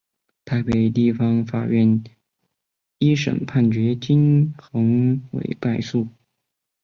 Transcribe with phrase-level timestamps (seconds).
[0.45, 2.03] 台北地方法院
[2.97, 6.07] 一审判决金恒炜败诉。